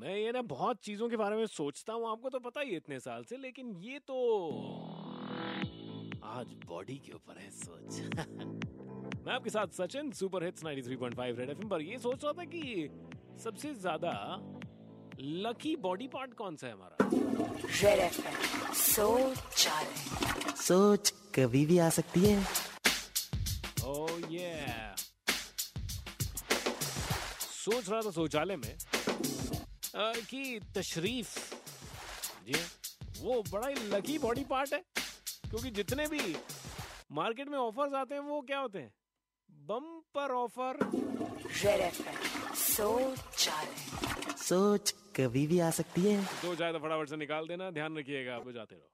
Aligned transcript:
मैं 0.00 0.16
ये 0.16 0.32
ना 0.32 0.40
बहुत 0.42 0.78
चीज़ों 0.84 1.08
के 1.08 1.16
बारे 1.16 1.36
में 1.36 1.46
सोचता 1.46 1.92
हूँ 1.92 2.10
आपको 2.10 2.30
तो 2.30 2.38
पता 2.38 2.60
ही 2.60 2.76
इतने 2.76 2.98
साल 3.00 3.24
से 3.24 3.36
लेकिन 3.36 3.70
ये 3.82 3.98
तो 3.98 4.16
आज 6.24 6.46
बॉडी 6.66 6.94
के 7.06 7.12
ऊपर 7.12 7.38
है 7.38 7.50
सोच। 7.50 8.00
मैं 9.26 9.32
आपके 9.32 9.50
साथ 9.50 9.66
Sachin 9.76 10.10
super 10.12 10.44
hits 10.44 10.64
93.5 10.64 11.38
red 11.38 11.50
FM 11.50 11.68
पर 11.68 11.82
ये 11.82 11.98
सोच 11.98 12.24
रहा 12.24 12.32
था 12.32 12.44
कि 12.44 12.88
सबसे 13.44 13.74
ज़्यादा 13.74 14.12
लकी 15.20 15.74
बॉडी 15.76 16.08
पार्ट 16.08 16.34
कौन 16.34 16.56
सा 16.56 16.66
है 16.66 16.72
हमारा? 16.72 17.08
रेड 17.82 17.98
एफएम 17.98 18.72
सोच 18.72 19.68
सोच 20.60 21.10
कभी 21.34 21.64
भी 21.66 21.78
आ 21.78 21.88
सकती 21.90 22.20
है। 22.20 22.38
ओ 23.86 24.06
ये 24.30 24.52
सोच 27.64 27.88
रहा 27.90 28.00
था 28.00 28.10
शौचालय 28.10 28.56
में। 28.56 28.76
कि 29.96 30.60
तशरीफ़। 30.76 31.38
जी 32.46 32.54
वो 33.20 33.42
बड़ा 33.42 33.68
ही 33.68 33.74
लकी 33.74 34.18
बॉडी 34.18 34.44
पार्ट 34.44 34.72
है 34.74 34.82
क्योंकि 35.50 35.70
जितने 35.70 36.06
भी 36.06 36.36
मार्केट 37.12 37.48
में 37.48 37.58
ऑफर्स 37.58 37.94
आते 37.94 38.14
हैं 38.14 38.22
वो 38.22 38.40
क्या 38.40 38.58
होते 38.58 38.78
हैं? 38.78 38.92
बम्पर 39.50 40.32
ऑफ़र 40.32 40.78
सोच 42.54 43.48
सोच 44.38 44.90
कभी 45.16 45.46
भी 45.46 45.60
आ 45.60 45.70
सकती 45.70 46.00
है। 46.02 46.22
दो 46.22 46.54
चाहे 46.54 46.72
तो 46.72 46.78
फटाफट 46.78 47.08
से 47.08 47.16
निकाल 47.16 47.46
देना 47.48 47.70
ध्यान 47.70 47.98
रखिएगा 47.98 48.34
आप 48.36 48.50
जाते 48.50 48.74
रहो। 48.74 48.90